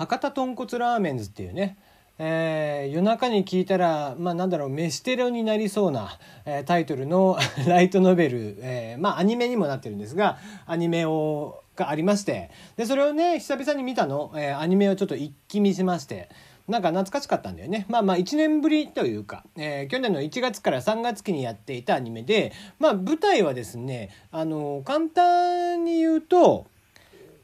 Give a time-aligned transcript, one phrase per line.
[0.00, 1.76] 博多豚骨ラーメンズっていうね
[2.22, 10.36] えー、夜中に聞いたら、まあ、なんだろう飯テロになりそうな、えー、タイトルの ライトノベル、えー、まあアニメにもなってるんですが
[10.66, 16.28] アニメをがありましてでそれをね久々に見たの、えアニメをちょっと一気見しまして
[16.68, 17.86] なんか懐かしかったんだよね。
[17.88, 26.66] まあまあ1年ぶりというか、え去年の1月から3月期にやっていたアニメで、まあ舞台はですね、あの簡単に言うと、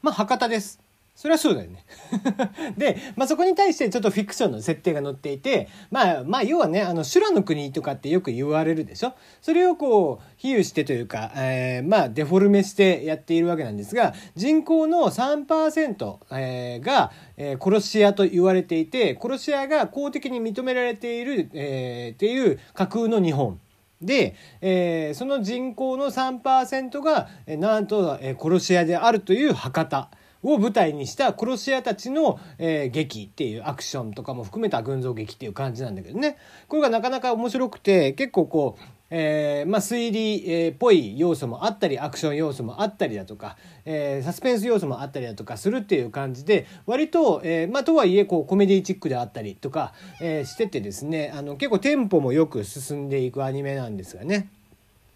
[0.01, 0.86] まあ博多です。
[1.17, 1.83] それはそうだよね
[2.77, 9.13] で、まあ、そこに対してちょっとフィクションの設定が載っていて、まあ、まあ、要はね、あの、修羅の国とかってよく言われるでしょ？
[9.41, 23.59] それをこう、比喩してというか、えー、まあ、デフォルメしてやっているわけなんですが、人口の3%、えー、が、えー、殺し屋と言われていて、殺し屋が公的に認められている、えー、っていう架空の日本。
[24.03, 30.11] で、えー、その人口の3%が、えー、なんと、えー、殺し屋であるという博多。
[30.53, 36.37] を舞台にした殺し屋たちの、えー、劇っていうアクションとかも含めた群像劇っていう感じなんだけどね。
[36.67, 54.49] これがなかなか面白くて結構こうえーまあ、推理っ、ぽい要素もあったりアクション要素もあったりだとか、えー、サスペンス要素もあったりだとかするっていう感じで割と、えーまあ、とはいえこうコメディチックであったりとか、えー、しててですねあの結構テンポもよく進んでいくアニメなんですがね。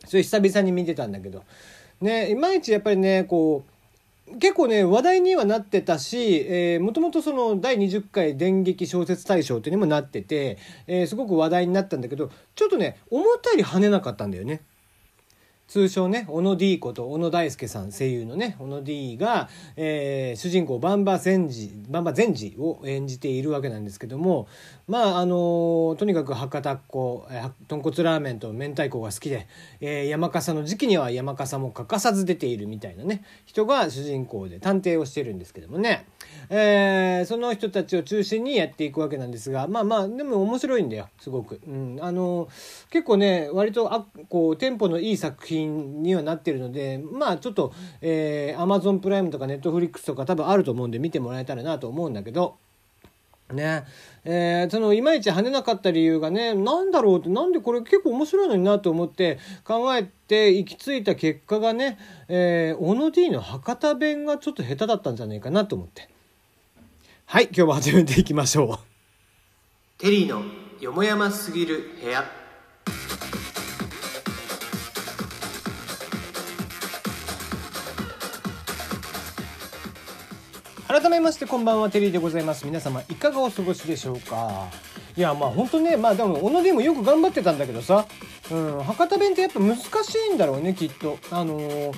[0.06, 1.44] それ久々に見てたんだけど。
[2.00, 3.72] ねいまいちやっぱりねこう
[4.40, 10.58] 結構ね話題にはなってたし、えー、もともとその第20回電撃小説大賞っていうにもなってて、
[10.88, 14.62] えー、すごく話題になったんだけどちょっとね思ったより跳ねなかったんだよね。
[15.72, 19.48] 通称ね、小野 D こと小野大輔さん声優のね、小野 D が、
[19.78, 24.50] えー、主人公バンバ善治、バンバ善治を演じているわけなんですけども、
[24.90, 29.48] まあ、あの、とにかく博多っ子、えー、豚骨ラーメンと明太子が好きで、
[29.80, 36.06] えー、山笠の時期には山笠も欠かさず出ているみたいなね、人が主人公で探偵をしてるんですけどもね、
[36.50, 41.62] えー、その人たちを中心にやっていくわけなんですが、まあまあ、でも面白いんだよ、すごく。
[41.66, 42.50] うん、あの、
[42.90, 52.58] 結構ね、割と、あ、こう、テンポのいい作品品にはなってるのでまあちょっと、えー、Amazon プライムとか Netflix とか多分あると思うんで見てもらえたらなと思うんだけど。
[53.54, 53.86] ね。
[54.24, 66.10] えー、そのいまいち跳ねなかった理由がね何だろうってなんでこれ結構面白いのになと思って考えて行き着いた結果がね、えー、小野 D の博多弁がちょっと下手だったんじゃないかなと思って。
[67.26, 68.80] はい今日も始めていきましょう。
[69.98, 70.44] テリーの
[70.80, 72.41] よもやますぎる部屋。
[80.92, 82.66] 改めましてこんばんはテリーでございます。
[82.66, 84.68] 皆様いかがお過ごしでしょうか？
[85.16, 88.06] いやまあ本当ねまあでも小野でもよく頑張ってたんだけどさ、
[88.52, 89.86] うん、博多弁ってやっぱ難し
[90.30, 91.18] いんだろうねきっと。
[91.32, 91.94] あのー、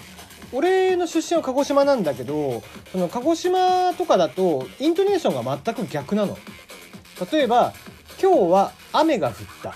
[0.52, 2.62] 俺の出身は鹿児島なんだけど
[2.92, 6.38] その鹿児島とかだとイントネーションが全く逆なの。
[7.32, 7.74] 例えば
[8.22, 9.70] 「今日は雨が降った」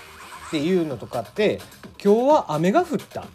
[0.46, 1.58] っていうのとかって
[2.00, 3.26] 「今日は雨が降った」っ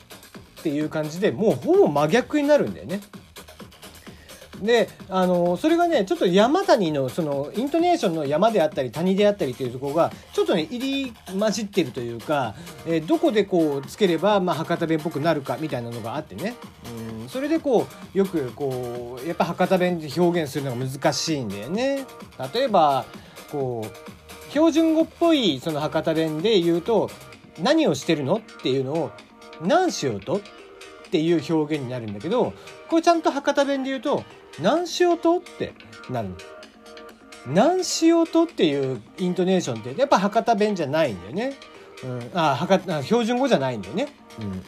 [0.63, 3.01] ていう感じでもうほぼ真逆になるんだよね。
[4.63, 12.55] であのそれがねちょっと山谷のそのイントネーションの山であったり谷であったりというところがちょっとね入り混じってるというか、
[12.87, 16.55] えー、どこでこうつければ、まあ、博多弁っぽくなるかみたいなのがあってね
[17.21, 22.05] うんそれでこうよくこうやっぱ博多弁で表現するのが難しいんだよね。
[22.53, 23.05] 例えば
[23.51, 27.09] こう標準語っぽいその博多弁で言うと
[27.61, 29.11] 「何をしてるの?」っていうのを
[29.61, 30.41] 「何しようと?」
[31.13, 32.53] っていう表現になるんだけど
[32.89, 34.23] これちゃんと博多弁で言うと
[34.59, 35.75] 何しようとって
[36.09, 36.29] なる。
[37.45, 41.53] 何しようとっていうイントネーションってやっぱ博多弁じゃないんだよね。
[42.03, 44.07] うん、あ博あ標準語じゃないんだよね。
[44.39, 44.63] うん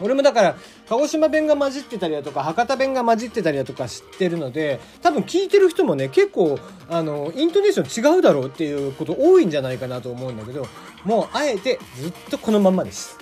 [0.00, 0.56] 俺もだから
[0.88, 6.58] 鹿児島弁が混じってたりだとか博多弁が混じってたりだとか知ってるので多分聞いてる人もね結構
[6.88, 10.66] あのイントネーション違うだろうっていうこと多いんじゃないかなと思うんだけど
[11.04, 13.18] もうあえてずっとこのまんまです。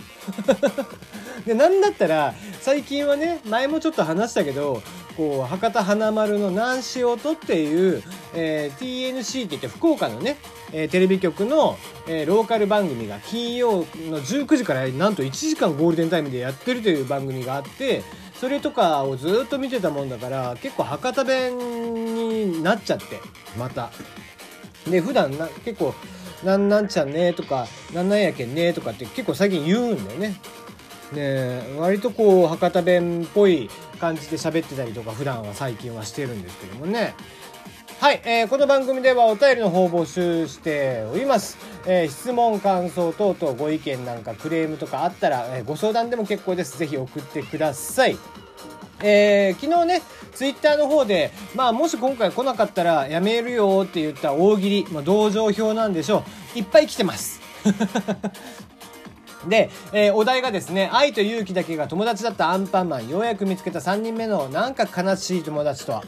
[1.46, 4.80] でなんだったら最近はね前もちょっと話したけど
[5.16, 8.02] こう博多華丸の南し音っていう、
[8.34, 10.36] えー、TNC って言って福岡のね、
[10.72, 11.76] えー、テレビ局の、
[12.06, 18.02] えー、ローカル番組が金曜の19時からなんと1時間ゴールデンタイムでやってるという番組があって
[18.40, 21.58] それとかをずっと見てたもんだから結構博多弁
[22.14, 23.20] になっちゃって
[23.56, 23.90] また。
[24.88, 25.94] で普段な結構
[26.42, 30.36] 「なんなんちゃんね」とか「なんなんやけんね」とかって結構最近言うんだよね。
[31.12, 33.70] ね割とこう博多弁っぽい
[34.00, 37.14] 感じで喋ってたりとか普段は最近はしてるんですけどもね
[38.02, 41.56] はい、えー、この番組ではお便りの方を募集しております、
[41.86, 48.18] えー、質問感想等々ご意見なんかクレームとかあったら、えー、ご相談でも結構ですぜひ送ってください
[49.04, 50.02] えー、昨日ね
[50.32, 56.58] ツイッターの方で、まあ、もし今回来なかったらやめるよって言った大喜利、まあ、同情票なんでしょう。
[56.58, 57.40] いっぱい来てます。
[59.48, 66.04] で、えー、お題がですね、愛と勇気だけが友達だったアンパンマン、ようやく見つけた3人目のなんか悲しい友達とは。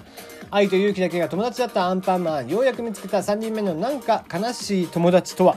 [0.51, 5.57] 愛と勇気だけが友達だったアンパンマン、ようやく見つけた3人目のなんか悲しい友達とは。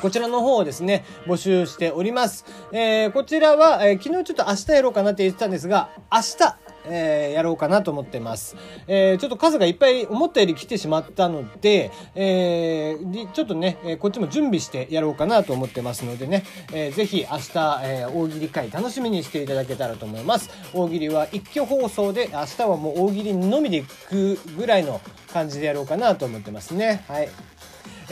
[0.00, 2.46] こちらの方をですね、募集しております。
[2.72, 6.56] えー、こちらは、えー、昨日ちょっと明日やろうかなって言ってたんですが、明日、
[6.86, 8.56] えー、やろうかなと思ってます。
[8.86, 20.50] えー、ちょっと数がいっぱい思ったより来てしまったので、えー、ちょっとね、えこっちも準備してやろうかなと思ってますのでね、えー、ぜひ明日、え大喜利会楽しみにしていただけたらと思います。
[20.72, 25.00] 大喜利は一挙放送で、明日はもう大喜利のみでいくぐらいの
[25.32, 27.04] 感じでやろうかなと思ってますね。
[27.08, 27.28] はい。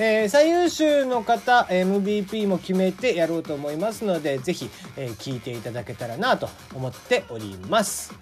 [0.00, 8.14] えー、最優秀の方 MVP も決めてやろうと思いますのでぜひ、えー、聞いていただけたらなと思っております。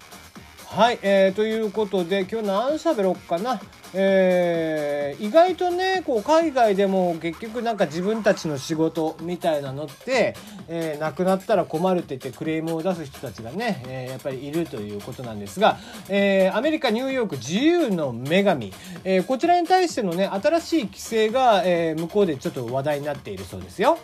[0.69, 3.59] はい、えー、ということで今日何喋ろうかな、
[3.93, 10.35] えー、意外とねこう海外でも結局なんか自分たちの仕事みたいなのって、
[10.67, 15.77] えー、なくなったら困るって言ってクレームを出す人たちがね、えー、やっぱりいるということなんですが、
[16.09, 18.71] えー、アメリカニューヨーク自由の女神、
[19.03, 23.97] えー、こちらに対してのね新しい規制が、えー、向こうでちょっと話題になっているそうですよ。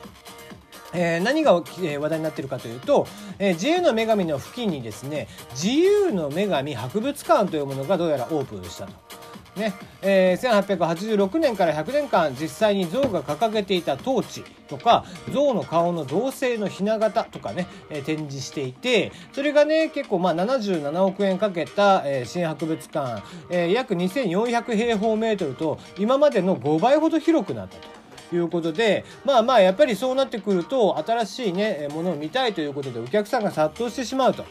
[0.94, 3.08] えー、何が、えー、話題になっているかというと、
[3.40, 9.24] えー、自由の女神の付近にですね自由の女神博物館というものがどうやらオープンしたと。
[9.56, 28.03] ねえー、1886年から100年間実際に象が掲げていたトーチとか象の顔の銅製のひな形とかね、えー、展示していてそれがね結構まあ77億円かけた、えー、新博物館、えー、約2400平方メートルと今までの5倍ほど広くなったと。
[28.36, 34.46] いうことでまあまあやっぱりそうなってくると新しいねものを見たいということでお客さんが殺到してしまうと。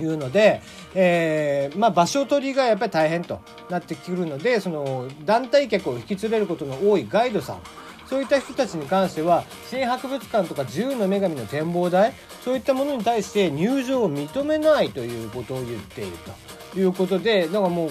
[0.00, 0.62] いうので、
[0.94, 3.40] えー、まあ、場所取りがやっぱり大変と。
[3.68, 7.58] なってくるのでその団体客を引き連れることの多いガイドさん。
[8.06, 12.14] そういった人たちに関しては新博物館とか自由の女神の展望台。
[12.42, 16.52] そういったものに対して入場を認めないということを言っていると。
[16.74, 17.90] いうことでだからもう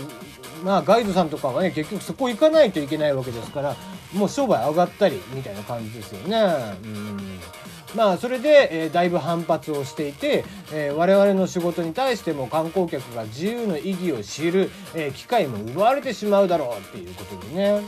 [0.63, 3.75] まあガイドさんとかはね結局そこ行かないといけないわけですから
[4.13, 6.38] もう商売上がったりみたいな感じですよね。
[6.84, 7.40] うん
[7.96, 17.81] まあそれで、えー、だいぶ反発をしていて、えー、我々の仕事に対しても観光客が自由の意義を知る、えー、機会も奪われてしまうだろうっていうことでね。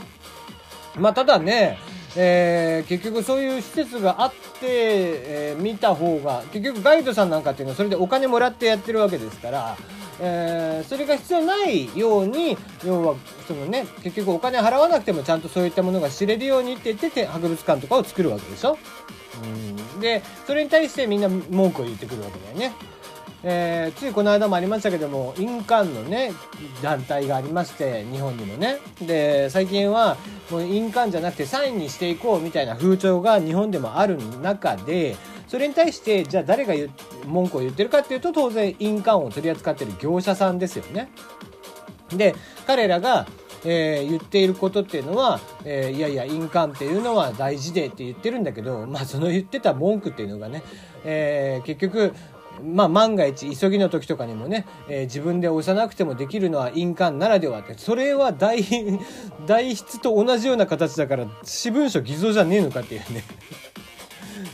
[0.96, 1.78] まあただね、
[2.16, 9.76] えー、結局そういう施設があって、えー、見た方が結局ガイドさんなんかっていうのはそれでお金もらってやってるわけですから、
[10.20, 13.16] えー、それが必要ないように要は
[13.48, 18.78] そのね結局お金払わなくてもちゃんとそういったものが知れるようにって言って博物館とかを作るわけでしょ？
[19.94, 22.76] うん、でそれに対してみんな文句を言ってくるわけだよね。
[23.46, 26.32] えー、ついこの間もありましたけども印鑑のね
[26.80, 30.16] 団体がありまして日本にもねで最近は
[30.50, 35.16] もう印鑑じゃなくてサインにしていこうみたいな風潮が日本でもある中で
[35.54, 36.74] それに対してじゃあ誰が
[37.26, 41.12] 文句を言ってるかっていうと当然印鑑を取り扱ってる業者さんですよね。
[42.08, 42.34] で
[42.66, 43.28] 彼らが
[43.64, 50.62] えー、言っていることっていうのは、えー、いやいや印鑑っていうのは大事でって言ってるんだけど、まあ、その言ってた文句っていうのがね、
[51.02, 52.12] えー、結局
[52.62, 58.62] まあ、万が一急ぎの時とかにもね、えー、自分で押さなくてもできるのは印鑑ならではってそれは代
[59.46, 63.24] 代筆と同じような形だから私文書偽造じゃねえのかっていうね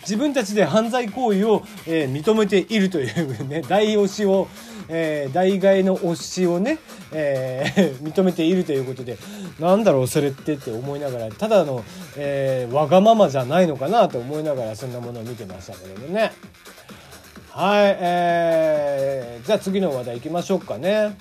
[0.02, 4.48] 自分たちで犯罪行為を、えー、認めているというね 代押しを、
[4.88, 6.78] えー、代替の押しをね、
[7.12, 9.18] えー、 認めているということで
[9.58, 11.84] なんだろうそれってって思いながらただの、
[12.16, 16.32] え、わがままじゃないのかなと思いながらそんなものを見てましたけれどね。
[17.50, 21.16] はい、えー、じゃあ次の話題いきましょうかね。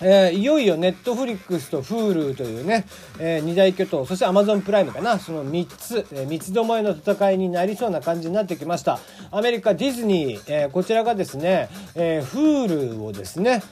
[0.00, 2.86] えー、いよいよネットフリックスと Hulu というね、
[3.18, 9.00] えー、二大巨頭、そして Amazon プライムかな、その3つ、えー、三つどもえの戦いになりそうな感じになってきました。
[9.30, 13.62] アメリカディズニー、えー、こちらがですね、えー、Hulu をですね、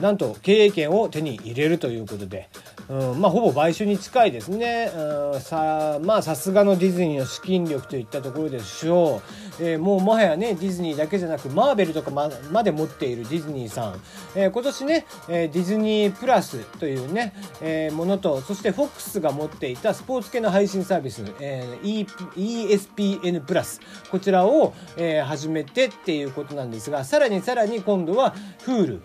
[0.00, 2.48] なんと経営権を手に入れるということで、
[2.88, 9.22] うん、まあほぼ買収に近いですね、うん、さまあさすがのディズニーの資金力といったところでしょ
[9.60, 14.00] う、えー、もうもはやねディズニーだけじゃなくマーベルとかままで持っているディズニーさん、
[14.34, 22.06] えー、今年ね、えー、ディズニープラスというね、えー、ものとそして FOX が持っていたスポーツ系の配信サービス、えー、
[22.36, 23.80] ESPN プラス
[24.10, 29.00] こちらを、えー、始めてっていうことなんですがさらにさらに今度は Hulu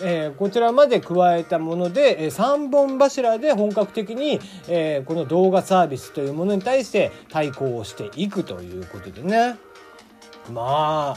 [0.00, 9.56] えー、こちらまで加えたもので、えー、3本柱で本格的に、えー、この動画サービスというものに対して対抗をしていくということでね
[10.50, 11.16] ま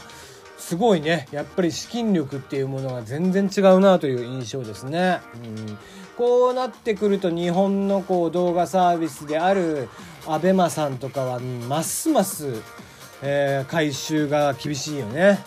[0.58, 5.20] すごいねやっぱり資金力っていうものが全然違うなという印象ですね。
[5.34, 5.78] うん
[6.16, 9.88] こうなってくると日本のこう動画サービスである
[10.24, 12.62] ABEMA さんとかはますます、
[13.22, 15.38] え、回収が厳しいよね。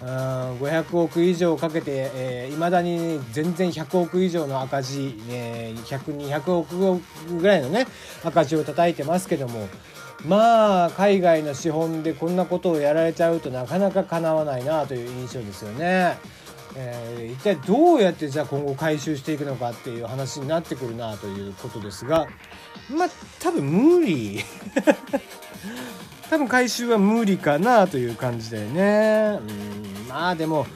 [0.00, 7.00] 500億以上かけていま、えー、だに全然100億以上の赤字、えー、100200億
[7.40, 7.86] ぐらいのね
[8.22, 9.68] 赤字を叩いてますけども
[10.24, 16.18] まあ海外の資本でこんなことをやられちゃうとなかなかかなわないなという印象ですよね。
[16.76, 22.28] えー、一体どうやってじゃあ今後回収していくのかっていう話になってくるなということですが
[22.94, 23.08] まあ
[23.40, 24.44] 多分無理。
[26.30, 29.38] 多分回収は無理かなという感じだよね。
[29.40, 29.87] うん。
[30.08, 30.66] まあでも、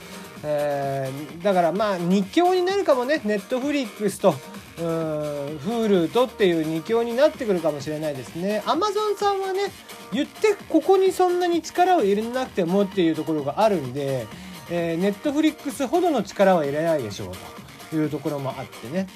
[0.45, 3.21] えー、だからまあ日教になるかもね。
[3.25, 4.35] ネットフリックスと
[4.79, 4.85] うん
[5.59, 8.63] Hulu とっていう2強になってくるかもしれないですね。
[8.67, 9.71] Amazon さんはね
[10.13, 14.27] 言ってここにそんなに力を入れなくてもっていうところがあるんで
[14.71, 17.33] えー、ネットフリックスほどの力は入れないでしょう
[17.91, 19.07] というところもあってね。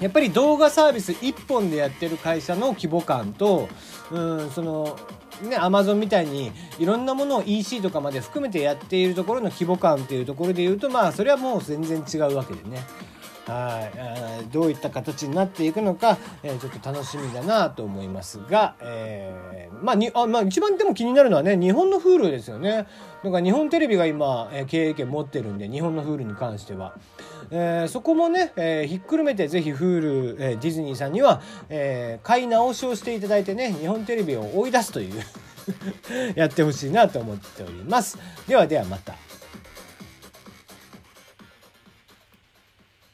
[0.00, 3.68] やっぱり動画サービス1本でやってる会社の規模感と
[4.10, 4.98] うんその
[5.42, 12.84] ね、アマゾンみたいにいろんなものを EC とかまで含めてやっているところの規模感っていうところで言うとまあそれはもう全然違うわけでね。
[13.50, 22.86] はいどういった形になっていくのか、えー、ちょっと楽しみだなと思いますが、えー、まあにあ、まあ、一番でも気になるのはね日本の Hulu ですよね。
[23.22, 26.94] なんか日本テレビが今、えー、経営権持ってるんで日本の Hulu に関しては。
[27.50, 35.22] えー、そこもね、えー、ひっくるめてぜひ Hulu、えー、ディズニーさんには、えー、買い直しをしていただいてね日本テレビを追い出すという
[36.36, 38.18] やってほしいなと思っております。
[38.46, 39.29] ではではまた。